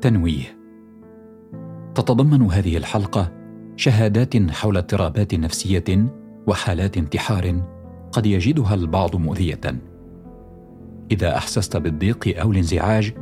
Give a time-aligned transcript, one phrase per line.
[0.00, 0.58] تنويه
[1.94, 3.32] تتضمن هذه الحلقة
[3.76, 6.14] شهادات حول اضطرابات نفسية
[6.46, 7.62] وحالات انتحار
[8.12, 9.60] قد يجدها البعض مؤذية.
[11.10, 13.14] إذا أحسست بالضيق أو الانزعاج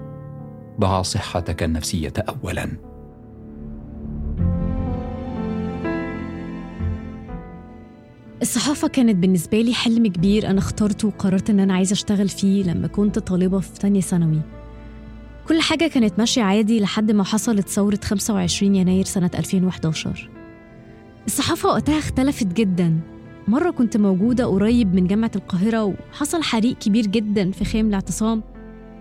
[0.81, 2.69] ضع صحتك النفسية اولا.
[8.43, 10.51] الصحافة كانت بالنسبة لي حلم كبير.
[10.51, 14.56] أنا اخترته وقررت إن أنا عايزة أشتغل فيه لما كنت طالبة في تانية ثانوي.
[15.49, 20.31] كل حاجة كانت ماشية عادي لحد ما حصلت ثورة 25 يناير سنة 2011
[21.27, 23.01] الصحافة وقتها اختلفت جدا.
[23.49, 28.43] مرة كنت موجودة قريب من جامعة القاهرة وحصل حريق كبير جدا في خيم الاعتصام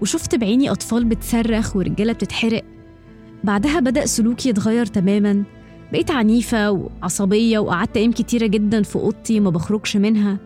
[0.02, 2.63] وشفت بعيني أطفال بتصرخ ورجالة بتتحرق.
[3.43, 5.43] بعدها بدأ سلوكي يتغير تماما.
[5.91, 10.38] بقيت عنيفة وعصبية وقعدت أيام كتيرة جدا في أوضتي ما بخرجش منها.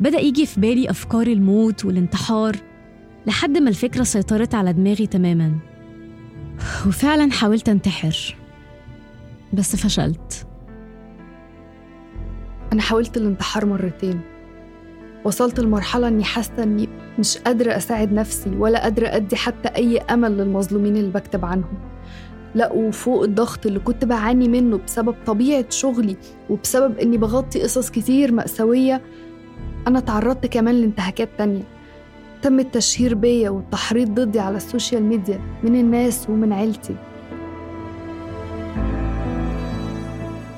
[0.00, 2.69] بدأ يجي في بالي أفكار الموت والانتحار.
[3.26, 5.52] لحد ما الفكرة سيطرت على دماغي تماما.
[6.86, 8.36] وفعلا حاولت انتحر
[9.52, 10.46] بس فشلت.
[12.72, 14.20] أنا حاولت الانتحار مرتين.
[15.24, 20.38] وصلت لمرحلة إني حاسة إني مش قادرة أساعد نفسي ولا قادرة أدي حتى أي أمل
[20.38, 21.78] للمظلومين اللي بكتب عنهم.
[22.54, 26.16] لا وفوق الضغط اللي كنت بعاني منه بسبب طبيعة شغلي
[26.50, 29.02] وبسبب إني بغطي قصص كتير مأساوية
[29.86, 31.79] أنا تعرضت كمان لانتهاكات تانية.
[32.42, 36.96] تم التشهير بيا والتحريض ضدي على ال social media من الناس ومن عيلتي.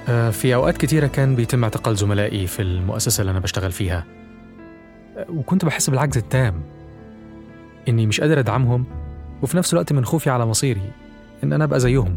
[0.09, 4.05] آه، في أوقات كتيرة كان بيتم اعتقال زملائي في المؤسسة اللي أنا بشتغل فيها.
[5.17, 6.63] آه، وكنت بحس بالعجز التام.
[7.89, 8.85] إني مش قادر أدعمهم
[9.43, 10.91] وفي نفس الوقت من خوفي على مصيري
[11.45, 12.17] إن أنا أبقى زيهم.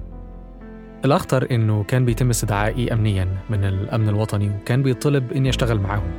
[1.06, 6.12] الأخطر إنه كان بيتم استدعائي أمنيا من الأمن الوطني وكان بيطلب إني أشتغل معاهم.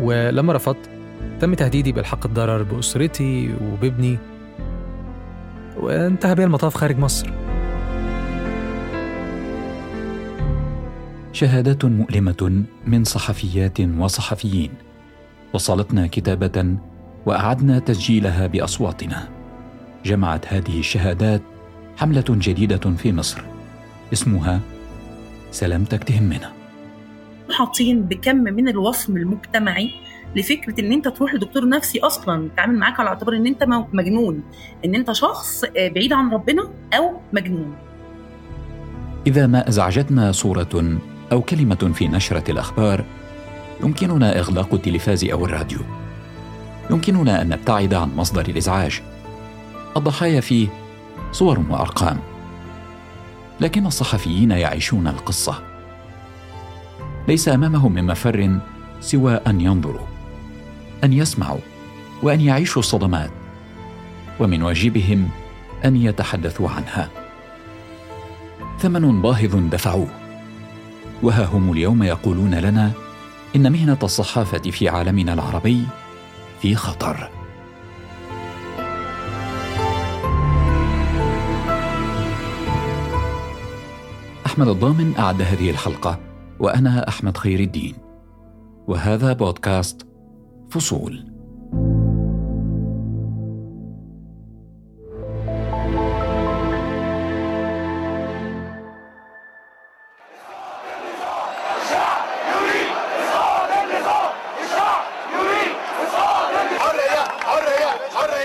[0.00, 0.95] ولما رفضت
[1.40, 4.18] تم تهديدي بالحق الضرر بأسرتي وبابني
[5.76, 7.30] وانتهى بي المطاف خارج مصر.
[11.32, 14.70] شهادات مؤلمة من صحفيات وصحفيين.
[15.52, 16.76] وصلتنا كتابة
[17.26, 19.28] وأعدنا تسجيلها بأصواتنا.
[20.04, 21.42] جمعت هذه الشهادات
[21.96, 23.42] حملة جديدة في مصر.
[24.12, 24.60] اسمها
[25.50, 26.52] سلامتك تهمنا.
[27.50, 29.90] حاطين بكم من الوصم المجتمعي
[30.36, 34.42] لفكرة إن أنت تروح لدكتور نفسي أصلا يتعامل معاك على اعتبار إن أنت مجنون.
[34.84, 37.74] إن أنت شخص بعيد عن ربنا أو مجنون.
[39.26, 40.98] إذا ما أزعجتنا صورة
[41.32, 43.04] أو كلمة في نشرة الأخبار
[43.82, 45.78] يمكننا إغلاق التلفاز أو الراديو.
[46.90, 49.02] يمكننا أن نبتعد عن مصدر الإزعاج.
[49.96, 50.68] الضحايا فيه
[51.32, 52.18] صور وأرقام.
[53.60, 55.62] لكن الصحفيين يعيشون القصة.
[57.28, 58.58] ليس أمامهم من مفر
[59.00, 60.15] سوى أن ينظروا.
[61.04, 61.60] أن يسمعوا
[62.22, 63.30] وأن يعيشوا الصدمات
[64.40, 65.28] ومن واجبهم
[65.84, 67.10] أن يتحدثوا عنها.
[68.78, 70.08] ثمن باهظ دفعوه.
[71.22, 72.92] وها هم اليوم يقولون لنا
[73.56, 75.86] إن مهنة الصحافة في عالمنا العربي
[76.62, 77.30] في خطر.
[84.46, 86.18] أحمد الضامن أعد هذه الحلقة
[86.58, 87.94] وأنا أحمد خير الدين.
[88.86, 90.06] وهذا بودكاست
[90.70, 91.36] فصول.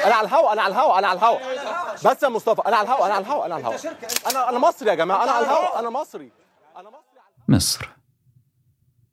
[0.06, 1.38] أنا على الهوا أنا على الهوا أنا على الهوا.
[2.06, 3.76] بس يا مصطفى أنا على الهوا أنا على الهوا أنا على الهوا.
[4.31, 6.31] أنا أنا مصري يا جماعة أنا على الهوا أنا مصري.
[6.78, 7.90] أنا مصري مصر.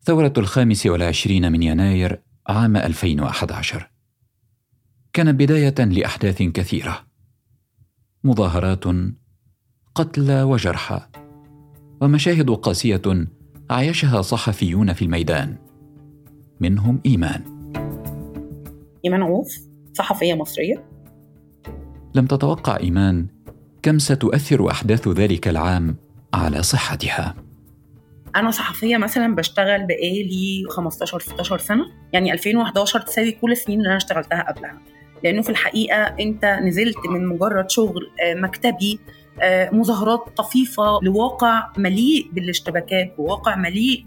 [0.02, 3.90] ثورة الخامس والعشرين من يناير عام 2011
[5.12, 7.06] كانت بداية لأحداث كثيرة.
[8.24, 8.84] مظاهرات
[9.94, 11.00] قتلى وجرحى
[12.00, 13.02] ومشاهد قاسية
[13.70, 15.56] عايشها صحفيون في الميدان.
[16.60, 17.44] منهم إيمان.
[19.04, 19.58] إيمان عوف
[19.92, 20.84] صحفية مصرية.
[22.14, 23.26] لم تتوقع إيمان
[23.82, 25.96] كم ستؤثر أحداث ذلك العام
[26.34, 27.47] على صحتها.
[28.36, 31.84] أنا صحفية مثلا بشتغل بقالي 15 16 سنة.
[32.12, 34.78] يعني 2011 تساوي كل السنين اللي أنا اشتغلتها قبلها.
[35.24, 38.98] لأنه في الحقيقة أنت نزلت من مجرد شغل آه، مكتبي
[39.42, 44.04] آه، مظاهرات طفيفة لواقع مليء بالاشتباكات وواقع مليء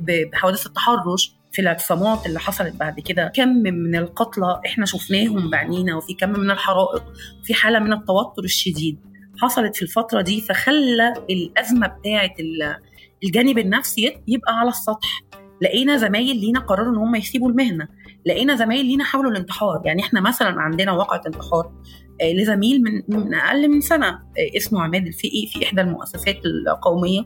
[0.00, 3.32] بحوادث التحرش في الاعتصامات اللي حصلت بعد كده.
[3.34, 7.04] كم من القتلى إحنا شفناهم بعينينا وفي كم من الحرائق
[7.44, 8.98] في حالة من التوتر الشديد
[9.42, 12.76] حصلت في الفترة دي فخلى الأزمة بتاعة ال-
[13.24, 15.22] الجانب النفسي يبقى على السطح.
[15.62, 17.88] لقينا زمايل لينا قرروا إن هم يسيبوا المهنة.
[18.26, 19.82] لقينا زمايل لينا حاولوا الانتحار.
[19.84, 21.72] يعني إحنا مثلا عندنا واقعة انتحار
[22.20, 27.20] آه، لزميل من من أقل من سنة آه، اسمه عماد الفقي في إحدى المؤسسات القومية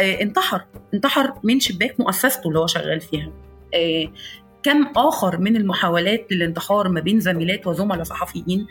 [0.00, 0.64] آه، انتحر.
[0.94, 3.32] انتحر من شباك مؤسسته اللي هو شغال فيها.
[4.62, 8.66] كم آخر من المحاولات للانتحار ما بين زميلات وزملاء صحفيين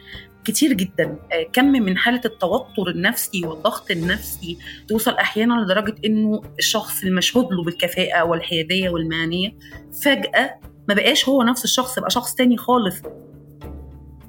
[0.46, 1.20] كتير جدا.
[1.54, 4.58] كم من حالة التوتر النفسي والضغط النفسي
[4.88, 9.56] توصل أحيانا لدرجة إنه الشخص المشهود له بالكفاءة والحيادية والمهنية
[10.04, 10.56] فجأة
[10.90, 12.96] ما بقاش هو نفس الشخص بقى شخص تاني خالص.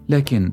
[0.08, 0.52] لكن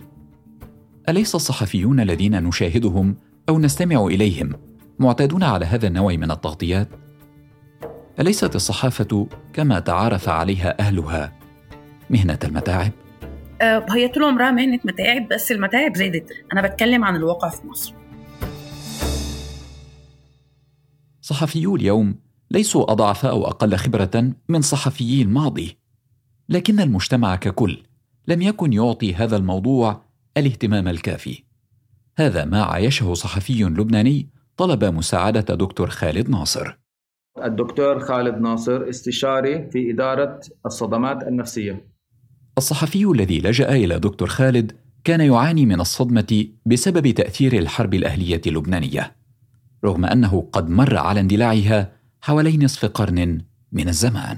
[1.10, 3.15] أليس الصحفيون الذين نشاهدهم
[3.50, 4.54] أو نستمع إليهم
[5.00, 6.88] معتادون على هذا النوع من التغطيات؟
[8.19, 11.33] أليست الصحافة كما تعارف عليها أهلها
[12.10, 13.02] مهنة المتاعب؟ آه،
[13.61, 16.31] هي طول عمرها مهنة متاعب بس المتاعب زادت.
[16.53, 17.94] أنا بتكلم عن الواقع في مصر.
[21.21, 22.15] صحفيو اليوم
[22.51, 25.77] ليسوا اضعف أو أقل خبرة من صحفيي الماضي
[26.50, 27.83] لكن المجتمع ككل
[28.27, 30.05] لم يكن يعطي هذا الموضوع
[30.38, 31.44] الاهتمام الكافي.
[32.17, 36.77] هذا ما عايشه صحفي لبناني طلب مساعدة دكتور خالد ناصر.
[37.44, 41.93] الدكتور خالد ناصر استشاري في إدارة الصدمات النفسية.
[42.57, 44.71] الصحفي الذي لجأ إلى دكتور خالد
[45.03, 49.15] كان يعاني من الصدمة بسبب تأثير الحرب الأهلية اللبنانية
[49.85, 51.91] رغم أنه قد مر على اندلاعها
[52.21, 53.41] حوالي نصف قرن
[53.71, 54.38] من الزمان.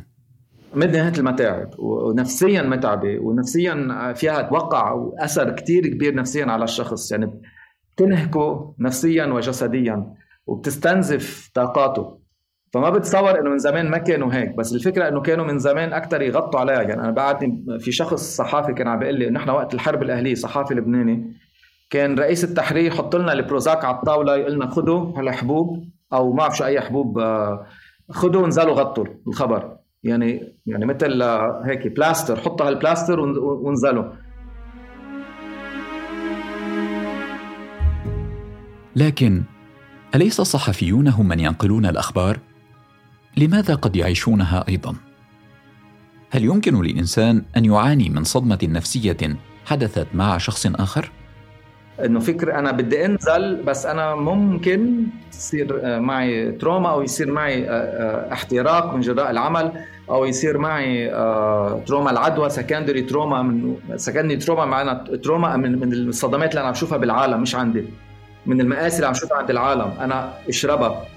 [0.75, 7.11] مهنة المتاعب ونفسيا متعبة ونفسيا فيها توقع أثر كتير كبير نفسيا على الشخص.
[7.11, 7.41] يعني
[7.95, 10.13] بتنهكه نفسيا وجسديا
[10.47, 12.24] وبتستنزف طاقاته.
[12.75, 16.21] فما بتصور إنه من زمان ما كانوا هيك بس الفكرة إنه كانوا من زمان أكثر
[16.21, 16.81] يغطوا عليها.
[16.81, 20.73] يعني أنا بعدني في شخص صحافي كان عم بيقول لي نحن وقت الحرب الأهلية صحافي
[20.73, 21.33] لبناني
[21.89, 25.83] كان رئيس التحرير يحط لنا البروزاك على الطاولة يقول لنا خذوا هالحبوب
[26.13, 27.65] أو ما بعرف شو أي حبوب آه،
[28.09, 29.77] خذوا وانزلوا غطوا الخبر.
[30.03, 31.23] يعني يعني مثل
[31.65, 34.05] هيك بلاستر حطوا هالبلاستر وانزلوا.
[38.95, 39.43] لكن
[40.15, 42.39] أليس الصحفيون هم من ينقلون الأخبار؟
[43.37, 44.95] لماذا قد يعيشونها أيضا؟
[46.31, 49.17] هل يمكن للإنسان أن يعاني من صدمة نفسية
[49.65, 51.11] حدثت مع شخص آخر؟
[52.05, 57.69] إنه فكر أنا بدي أنزل بس أنا ممكن تصير آه، معي trauma أو يصير معي
[57.69, 59.71] آه، آه، احتراق من جراء العمل
[60.09, 61.09] أو يصير معي
[61.85, 64.93] trauma العدوى secondary trauma من secondary trauma معنا
[65.23, 67.85] تروما من من الصدمات اللي أنا عم بشوفها بالعالم مش عندي
[68.45, 69.93] من المآسي اللي عم شوفها عند العالم.
[69.99, 71.14] أنا اشربها.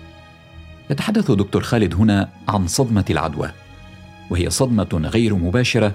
[0.90, 3.50] يتحدث دكتور خالد هنا عن صدمة العدوى
[4.31, 5.93] وهي صدمة غير مباشرة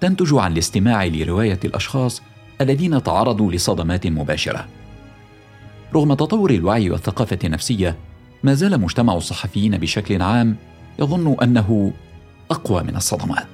[0.00, 2.22] تنتج عن الاستماع لرواية الأشخاص
[2.60, 4.66] الذين تعرضوا لصدمات مباشرة.
[5.94, 7.96] رغم تطور الوعي والثقافة النفسية
[8.42, 10.56] ما زال مجتمع الصحفيين بشكل عام
[10.98, 11.92] يظن أنه
[12.50, 13.46] أقوى من الصدمات.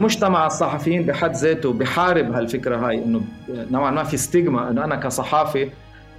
[0.00, 5.70] مجتمع الصحفيين بحد ذاته بحارب هالفكرة هاي إنه نوعا ما في ستيغما إنه أنا كصحافي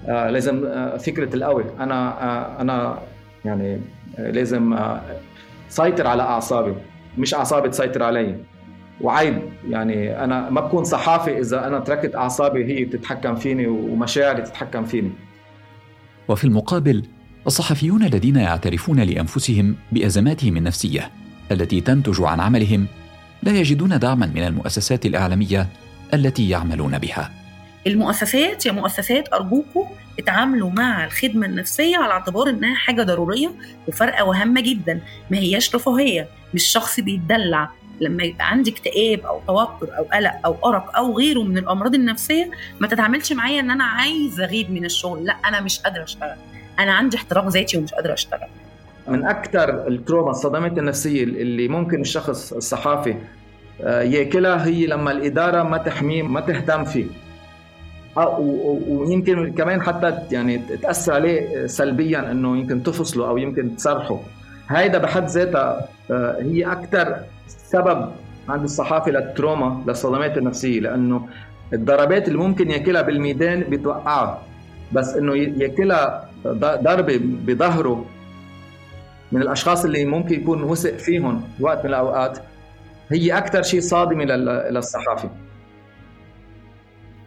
[0.08, 3.00] آه، لازم آه، فكرة القوي أنا آه، أنا
[3.46, 3.82] يعني
[4.18, 4.78] لازم
[5.70, 6.76] سيطر على أعصابي
[7.18, 8.36] مش أعصابي تسيطر علي.
[9.02, 14.86] وعيب يعني أنا ما بكون صحافي إذا أنا تركت أعصابي هي تتحكم فيني ومشاعري تتحكم
[14.86, 15.12] فيني.
[16.28, 17.04] وفي المقابل
[17.48, 21.12] الصحفيون الذين يعترفون لأنفسهم بأزماتهم النفسية
[21.52, 22.88] التي تنتج عن عملهم
[23.44, 25.68] لا يجدون دعما من المؤسسات الإعلامية
[26.14, 27.43] التي يعملون بها.
[27.88, 29.86] المؤسسات يا مؤسسات أرجوكوا
[30.20, 33.52] اتعاملوا مع الخدمة النفسية على اعتبار إنها حاجة ضرورية
[33.88, 35.00] وفارقة وهامة جدا
[35.32, 37.70] ما هياش رفاهية مش شخص بيتدلع.
[38.02, 42.52] لما يبقى عندي اكتئاب أو توتر أو قلق أو أرق أو غيره من الأمراض النفسية
[42.80, 46.36] ما تتعاملش معايا إن أنا عايزة أغيب من الشغل لا أنا مش قادرة أشتغل.
[46.80, 48.48] أنا عندي احتراق ذاتي ومش قادرة أشتغل.
[49.08, 53.16] من أكثر التروما الصدمات النفسية اللي ممكن الشخص الصحافي
[53.82, 57.06] آه، ياكلها هي لما الإدارة ما تحميه ما تهتم فيه.
[58.18, 64.20] ويمكن كمان حتى يعني تأثر عليه سلبيا إنه يمكن تفصله أو يمكن تسرحه
[64.70, 67.18] هيدا بحد ذاتها آه، هي أكثر
[67.48, 68.10] سبب
[68.50, 71.28] عند الصحافة للتروما للصدمات النفسية لأنه
[71.74, 74.42] الضربات اللي ممكن يأكلها بالميدان بتوقعها
[74.92, 78.06] بس إنه يأكلها ضربة بظهره
[79.32, 82.40] من الأشخاص اللي ممكن يكون وثق فيهم وقت من الأوقات
[83.12, 84.24] هي أكثر شيء صادمه
[84.70, 85.30] للصحافي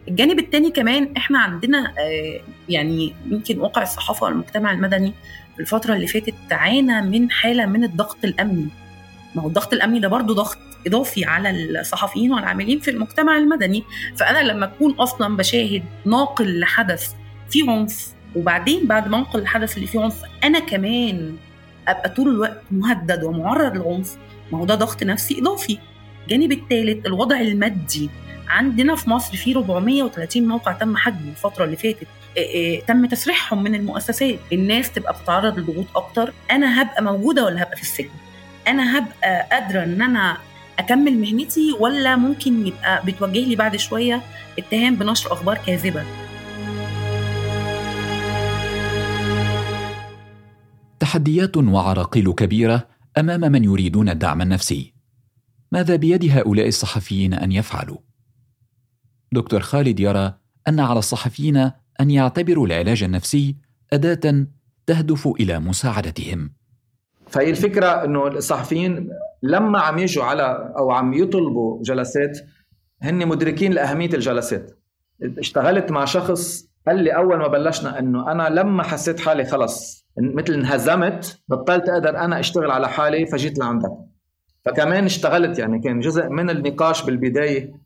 [0.09, 5.13] الجانب الثاني كمان إحنا عندنا آه، يعني يمكن واقع الصحافة والمجتمع المدني
[5.55, 8.69] في الفترة اللي فاتت تعانى من حالة من الضغط الأمني.
[9.35, 13.85] ما هو الضغط الأمني ده برضه ضغط إضافي على الصحفيين والعاملين في المجتمع المدني.
[14.17, 17.13] فأنا لما أكون أصلا بشاهد ناقل لحدث
[17.51, 21.37] فيه عنف وبعدين بعد ما أنقل الحدث اللي فيه عنف أنا كمان
[21.89, 24.17] أبقى طول الوقت مهدد ومعرض للعنف
[24.53, 25.79] ما هو ده ضغط نفسي إضافي.
[26.23, 28.11] الجانب الثالث الوضع المادي.
[28.49, 32.07] عندنا في مصر في 430 موقع تم حجمه الفترة اللي فاتت
[32.89, 34.39] تم تسريحهم من المؤسسات.
[34.53, 36.33] الناس تبقى بتتعرض لضغوط أكتر.
[36.51, 38.09] أنا هبقى موجودة ولا هبقى في السجن؟
[38.69, 40.37] أنا هبقى قادرة إن أنا
[40.79, 44.23] أكمل مهنتي ولا ممكن يبقى بتوجه لي بعد شوية
[44.59, 46.05] اتهام بنشر أخبار كاذبة؟
[51.01, 52.89] تحديات وعراقيل كبيرة
[53.19, 54.95] أمام من يريدون الدعم النفسي.
[55.73, 58.06] ماذا بيد هؤلاء الصحفيين أن يفعلوا؟
[59.33, 60.35] دكتور خالد يرى
[60.69, 61.57] أن على الصحفيين
[62.01, 63.57] أن يعتبروا العلاج النفسي
[63.93, 64.47] أداة
[64.87, 66.53] تهدف إلى مساعدتهم.
[67.29, 69.09] فهي الفكرة إنه الصحفيين
[69.43, 72.39] لما عم يجوا على أو عم يطلبوا جلسات
[73.03, 74.79] هن مدركين لأهمية الجلسات.
[75.39, 80.53] اشتغلت مع شخص قال لي أول ما بلشنا إنه أنا لما حسيت حالي خلص مثل
[80.53, 83.93] انهزمت بطلت أقدر أنا أشتغل على حالي فجيت لعندك.
[84.65, 87.86] فكمان اشتغلت يعني كان جزء من النقاش بالبداية آه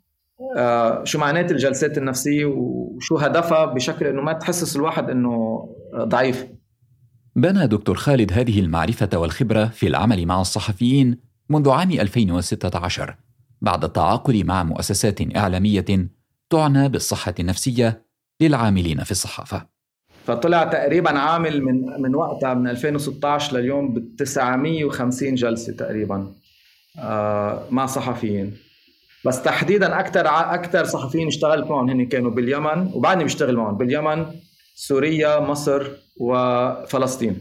[1.04, 6.46] شو معنات الجلسات النفسية وشو هدفها بشكل إنه ما تحسس الواحد إنه ضعيف.
[7.36, 11.18] بنى دكتور خالد هذه المعرفة والخبرة في العمل مع الصحفيين
[11.48, 13.16] منذ عام 2016
[13.60, 16.10] بعد التعاقد مع مؤسسات إعلامية
[16.50, 18.06] تعنى بالصحة النفسية
[18.40, 19.66] للعاملين في الصحافة.
[20.24, 26.32] فطلع تقريبا عامل من من وقتها من 2016 لليوم ب 950 جلسة تقريبا
[26.98, 28.56] آه، مع صحفيين.
[29.26, 34.26] بس تحديدا أكثر أكثر صحفيين اشتغلت معهم هن كانوا باليمن وبعدني بشتغل معهم باليمن
[34.74, 35.86] سوريا مصر
[36.20, 37.40] وفلسطين.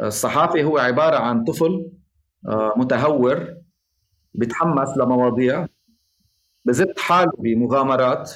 [0.00, 1.90] الصحافي هو عبارة عن طفل
[2.48, 3.54] آه، متهور
[4.34, 5.66] بيتحمس لمواضيع
[6.64, 8.32] بزت حاله بمغامرات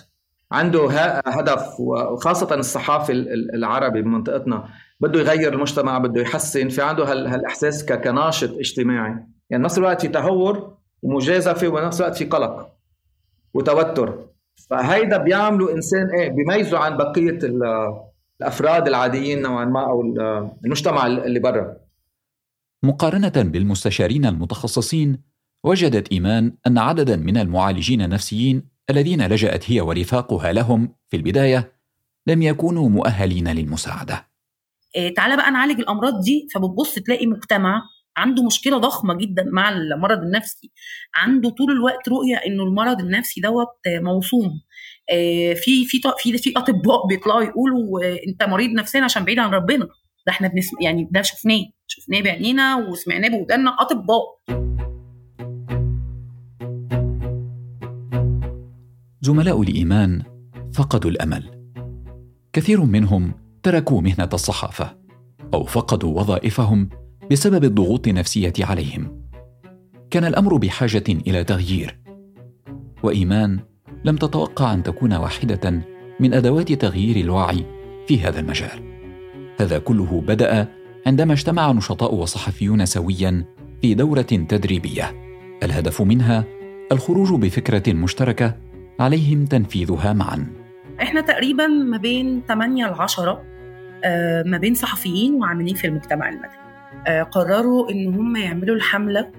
[0.52, 0.88] عنده
[1.26, 3.12] هدف وخاصة الصحافي
[3.55, 4.69] العربي بمنطقتنا
[5.00, 9.14] بده يغير المجتمع بده يحسن في عنده هالإحساس كناشط اجتماعي.
[9.50, 12.73] يعني نفس الوقت في تهور ومجازفة ونفس الوقت في قلق
[13.55, 14.29] وتوتر.
[14.71, 17.39] فهيدا بيعملوا إنسان إيه بيميزه عن بقية
[18.41, 20.03] الأفراد العاديين نوعا ما أو
[20.65, 21.77] المجتمع اللي برا.
[22.83, 25.23] مقارنة بالمستشارين المتخصصين
[25.65, 31.73] وجدت إيمان أن عددا من المعالجين النفسيين الذين لجأت هي ورفاقها لهم في البداية
[32.27, 34.27] لم يكونوا مؤهلين للمساعدة.
[34.97, 37.83] إيه تعالى بقى نعالج الأمراض دي فبتبص تلاقي مجتمع
[38.16, 40.71] عنده مشكلة ضخمة جدا مع المرض النفسي.
[41.14, 44.61] عنده طول الوقت رؤية إنه المرض النفسي دوت موصوم
[45.11, 49.85] آه، في في في في أطباء بيطلعوا يقولوا أنت مريض نفسيا عشان بعيد عن ربنا.
[50.26, 51.64] ده إحنا بنسمع يعني ده شفناه.
[51.87, 54.23] شفناه بعينينا وسمعناه بودانا أطباء.
[59.21, 60.23] زملاء الإيمان
[60.75, 61.62] فقدوا الأمل.
[62.52, 64.99] كثير منهم تركوا مهنة الصحافة
[65.54, 66.88] أو فقدوا وظائفهم
[67.31, 69.23] بسبب الضغوط النفسية عليهم.
[70.11, 71.99] كان الأمر بحاجة إلى تغيير.
[73.02, 73.61] وإيمان
[74.05, 75.83] لم تتوقع أن تكون واحدة
[76.21, 77.67] من أدوات تغيير الوعي
[78.07, 78.93] في هذا المجال.
[79.61, 80.69] هذا كله بدأ
[81.07, 83.45] عندما اجتمع نشطاء وصحفيون سويا
[83.83, 85.23] في دورة تدريبية.
[85.62, 86.45] الهدف منها
[86.93, 88.57] الخروج بفكرة مشتركة
[89.00, 90.47] عليهم تنفيذها معا.
[91.02, 93.43] إحنا تقريبا ما بين 8 ل 10
[94.05, 96.62] آه، ما بين صحفيين وعاملين في المجتمع المدني.
[97.31, 99.31] قرروا إن هم يعملوا الحملة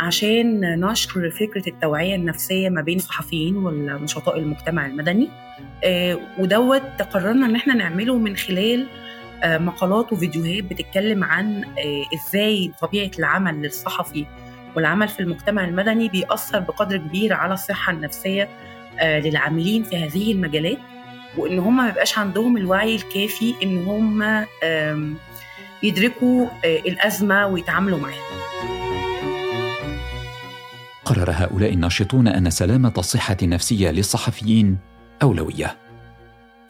[0.00, 5.28] عشان نشر فكرة التوعية النفسية ما بين الصحفيين ونشطاء المجتمع المدني.
[5.84, 8.86] آه، ودوت قررنا إن إحنا نعمله من خلال
[9.42, 11.64] آه، مقالات وفيديوهات بتتكلم عن
[12.14, 14.26] إزاي طبيعة العمل للصحفي
[14.76, 18.48] والعمل في المجتمع المدني بيأثر بقدر كبير على الصحة النفسية
[19.02, 20.78] للعاملين في هذه المجالات.
[21.38, 24.22] وإن هم ما يبقاش عندهم الوعي الكافي إن هم
[25.82, 28.30] يدركوا آه، الأزمة ويتعاملوا معاها.
[31.04, 34.78] قرر هؤلاء الناشطون أن سلامة الصحة النفسية للصحفيين
[35.22, 35.76] أولوية.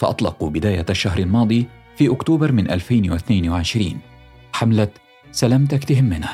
[0.00, 4.00] فأطلقوا بداية الشهر الماضي في أكتوبر من 2022
[4.52, 4.88] حملة
[5.32, 6.28] سلامتك تهمنا.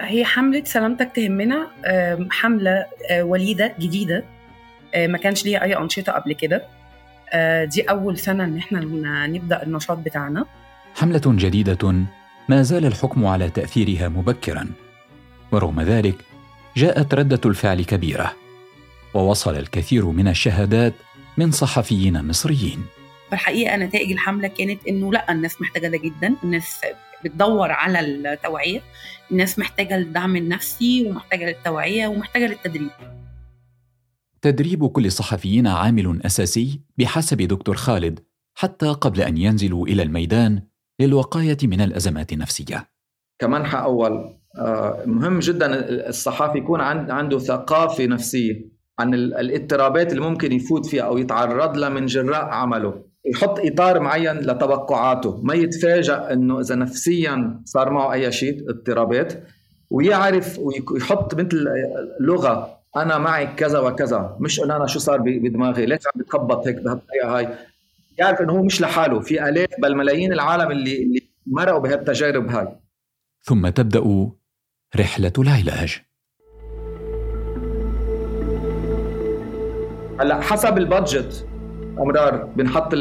[0.00, 1.66] هي حملة سلامتك تهمنا
[2.30, 4.24] حملة آه، وليدة جديدة
[4.94, 6.62] آه، ما كانش ليها أي أنشطة قبل كده
[7.64, 8.80] دي أول سنة إن إحنا
[9.26, 10.44] نبدأ النشاط بتاعنا
[10.98, 11.92] حملة جديدة
[12.48, 14.66] ما زال الحكم على تأثيرها مبكرا.
[15.52, 16.24] ورغم ذلك
[16.76, 18.32] جاءت ردة الفعل كبيرة.
[19.14, 20.94] ووصل الكثير من الشهادات
[21.36, 22.84] من صحفيين مصريين.
[23.30, 26.34] فالحقيقة نتائج الحملة كانت إنه لأ الناس محتاجة ده جدا.
[26.44, 26.80] الناس
[27.24, 28.80] بتدور على التوعية.
[29.30, 32.90] الناس محتاجة الدعم النفسي ومحتاجة للتوعية ومحتاجة للتدريب.
[34.42, 38.20] تدريب كل الصحفيين عامل أساسي بحسب دكتور خالد
[38.54, 40.62] حتى قبل أن ينزلوا إلى الميدان
[41.00, 42.88] للوقاية من الأزمات النفسيه
[43.38, 50.86] كمنحى أول آه، مهم جدا الصحافي يكون عنده ثقافة نفسية عن الاضطرابات اللي ممكن يفوت
[50.86, 53.04] فيها أو يتعرض لها من جراء عمله.
[53.24, 59.44] يحط إطار معين لتوقعاته ما يتفاجأ إنه إذا نفسيا صار معه أي شيء اضطرابات
[59.90, 61.64] ويعرف ويحط مثل
[62.20, 66.76] لغة أنا معي كذا وكذا مش إنه أنا شو صار بدماغي ليش عم بتخبط هيك
[66.76, 67.48] بهالطريقة هاي؟
[68.18, 69.20] يعرف إنه هو مش لحاله.
[69.20, 72.68] في الاف بل ملايين العالم اللي اللي مرقوا بهالتجارب هاي.
[73.42, 74.30] ثم تبدأ
[74.96, 76.02] رحلة العلاج.
[80.20, 81.46] هلأ حسب البادجت
[81.98, 82.94] أمرار بنحط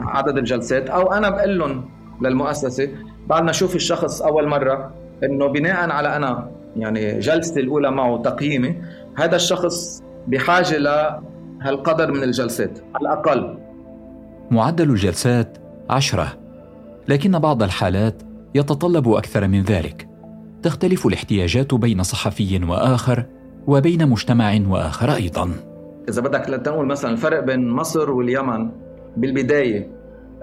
[0.00, 1.90] عدد الجلسات أو أنا بقول لهم
[2.22, 2.88] للمؤسسة
[3.26, 8.82] بعد ما أشوف الشخص أول مرة إنه بناء على أنا يعني جلستي الأولى معه تقييمي
[9.16, 13.63] هذا الشخص بحاجة لهالقدر من الجلسات على الأقل.
[14.50, 15.58] معدل الجلسات
[15.90, 16.32] عشرة.
[17.08, 18.22] لكن بعض الحالات
[18.54, 20.08] يتطلب أكثر من ذلك.
[20.62, 23.24] تختلف الاحتياجات بين صحفي وآخر
[23.66, 25.50] وبين مجتمع وآخر أيضاً.
[26.08, 28.70] إذا بدك لتنقول مثلا الفرق بين مصر واليمن
[29.16, 29.88] بالبداية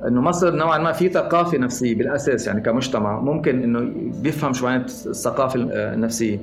[0.07, 3.91] إنه مصر نوعا ما في ثقافة نفسية بالأساس يعني كمجتمع ممكن إنه
[4.21, 6.39] بيفهم شو معنات الثقافة النفسية.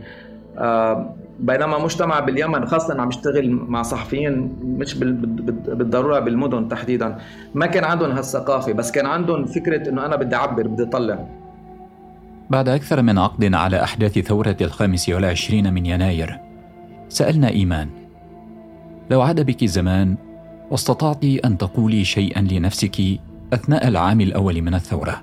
[0.58, 7.18] آه، بينما مجتمع باليمن خاصة عم يشتغل مع صحفيين مش بالضرورة بالمدن تحديدا.
[7.54, 11.26] ما كان عندهم هالثقافة بس كان عندهم فكرة إنه أنا بدي أعبر بدي أطلع.
[12.50, 16.40] بعد أكثر من عقد على أحداث ثورة الخامس والعشرين من يناير
[17.08, 17.88] سألنا إيمان.
[19.10, 20.16] لو عاد بك الزمان
[20.70, 23.00] واستطعت أن تقولي شيئا لنفسك
[23.52, 25.22] أثناء العام الأول من الثورة.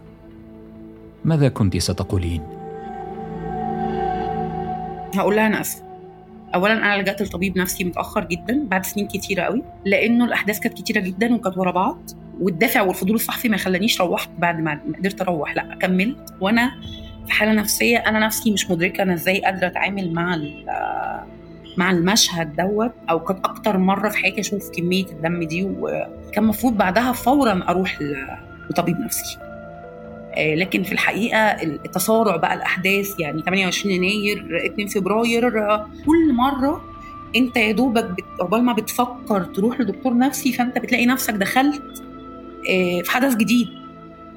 [1.25, 2.41] ماذا كنت ستقولين؟
[5.15, 5.84] هقول لها أنا اسفه
[6.55, 10.99] اولا أنا لجأت لطبيب نفسي متأخر جدا بعد سنين كتيرة قوي لأنه الأحداث كانت كتيرة
[10.99, 12.09] جدا وكانت ورا بعض
[12.41, 16.33] والدافع والفضول الصحفي ما خلانيش روحت بعد ما قدرت أروح لأ كملت.
[16.41, 16.71] وأنا
[17.25, 20.37] في حالة نفسية أنا نفسي مش مدركة أنا إزاي قادرة أتعامل مع
[21.77, 26.77] مع المشهد دوت أو كانت أكتر مرة في حياتي أشوف كمية الدم دي وكان المفروض
[26.77, 27.99] بعدها فورا أروح
[28.69, 29.37] لطبيب نفسي.
[29.41, 29.44] آه،
[30.37, 35.49] لكن في الحقيقة التسارع بقى الأحداث يعني 28 يناير 2 فبراير
[36.05, 36.81] كل مرة
[37.35, 38.09] أنت يا دوبك
[38.41, 42.03] عقبال ما بتفكر تروح لدكتور نفسي فأنت بتلاقي نفسك دخلت
[42.69, 43.67] آه، في حدث جديد.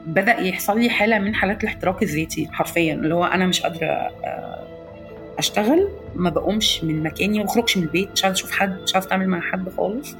[0.07, 4.65] بدأ يحصل لي حالة من حالات الاحتراق الذاتي حرفيا اللي هو أنا مش قادرة آه،
[5.39, 9.07] أشتغل ما بقومش من مكاني ما بخرجش من البيت مش عايزة أشوف حد مش عايزة
[9.07, 10.17] أتعامل مع حد خالص.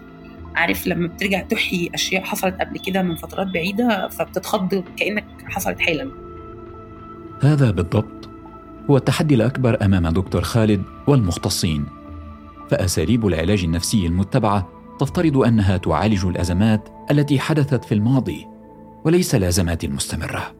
[0.55, 6.11] عارف لما بترجع تحيي أشياء حصلت قبل كده من فترات بعيدة فبتتخض كأنك حصلت حالا
[7.43, 8.29] هذا بالضبط
[8.91, 11.87] هو التحدي الأكبر أمام دكتور خالد والمختصين.
[12.71, 14.69] فأساليب العلاج النفسي المتبعة
[15.01, 18.47] تفترض أنها تعالج الأزمات التي حدثت في الماضي
[19.05, 20.55] وليس الازمات المستمره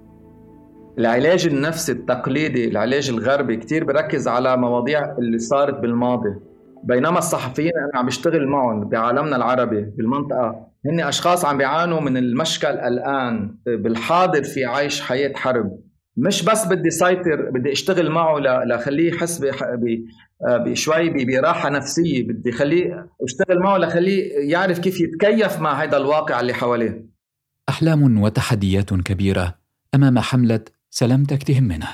[0.99, 6.35] العلاج النفسي التقليدي العلاج الغربي كتير بركز على مواضيع اللي صارت بالماضي.
[6.85, 12.69] بينما الصحفيين أنا عم بشتغل معهم بعالمنا العربي بالمنطقة هن أشخاص عم بيعانوا من المشكل
[12.69, 15.79] الآن بالحاضر في عيش حياة حرب.
[16.17, 19.45] مش بس بدي سيطر بدي أشتغل معه لخليه يحس
[20.43, 22.29] بشوي براحة نفسية.
[22.29, 27.09] بدي خليه أشتغل معه لخليه يعرف كيف يتكيف مع هذا الواقع اللي حواليه.
[27.69, 29.55] أحلام وتحديات كبيرة
[29.95, 30.61] أمام حملة
[30.91, 31.87] سلامتك تهمنا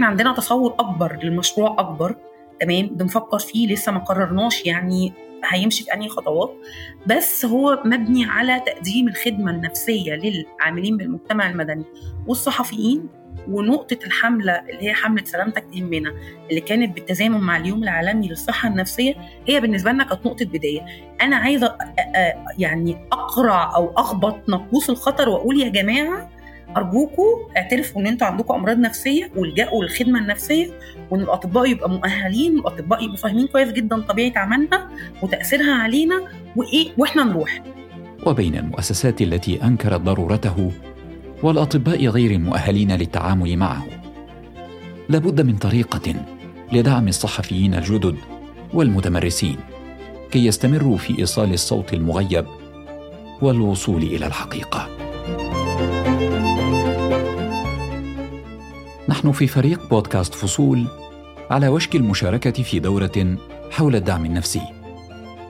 [0.00, 2.16] إحنا عندنا تصور أكبر للمشروع أكبر
[2.60, 5.12] تمام؟ بنفكر فيه لسه ما قررناش يعني
[5.44, 6.56] هيمشي في أنهي خطوات
[7.06, 11.84] بس هو مبني على تقديم الخدمة النفسية للعاملين بالمجتمع المدني
[12.26, 13.08] والصحفيين
[13.48, 16.12] ونقطة الحملة اللي هي حملة سلامتك تهمنا
[16.50, 19.14] اللي كانت بالتزامن مع اليوم العالمي للصحة النفسية
[19.48, 20.86] هي بالنسبة لنا كانت نقطة بداية.
[21.22, 21.78] أنا عايزة
[22.58, 26.39] يعني أقرع أو أخبط نقوص الخطر وأقول يا جماعة
[26.76, 27.22] أرجوكم
[27.56, 30.70] اعترفوا إن أنتوا عندكم أمراض نفسية والجأوا للخدمة النفسية
[31.10, 34.88] وإن الأطباء يبقوا مؤهلين والأطباء يبقوا فاهمين كويس جدا طبيعة عملها
[35.22, 36.22] وتأثيرها علينا
[36.56, 37.62] وإيه وإحنا نروح.
[38.26, 40.72] وبين المؤسسات التي أنكرت ضرورته
[41.42, 43.86] والأطباء غير المؤهلين للتعامل معه.
[45.08, 46.14] لابد من طريقة
[46.72, 48.16] لدعم الصحفيين الجدد
[48.74, 49.56] والمتمرسين
[50.30, 52.46] كي يستمروا في إيصال الصوت المغيب
[53.42, 54.88] والوصول إلى الحقيقة.
[59.10, 60.86] نحن في فريق بودكاست فصول
[61.50, 63.36] على وشك المشاركة في دورة
[63.70, 64.62] حول الدعم النفسي.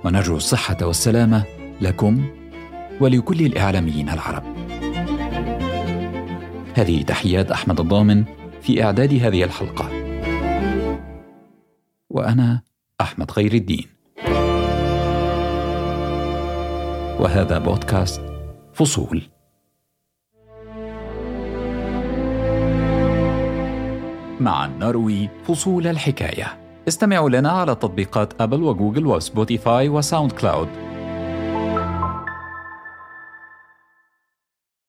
[0.05, 1.44] ونرجو الصحة والسلامة
[1.81, 2.31] لكم
[3.01, 4.42] ولكل الإعلاميين العرب.
[6.75, 8.25] هذه تحيات أحمد الضامن
[8.62, 9.88] في إعداد هذه الحلقة.
[12.11, 12.62] وأنا
[13.01, 13.87] أحمد خير الدين.
[17.20, 18.23] وهذا بودكاست
[18.73, 19.23] فصول.
[24.40, 26.59] معا نروي فصول الحكاية.
[26.88, 30.68] استمعوا لنا على تطبيقات أبل وجوجل وسبوتيفاي وساوند كلاود.